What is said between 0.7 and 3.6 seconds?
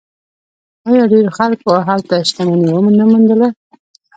آیا ډیرو خلکو هلته شتمني ونه موندله؟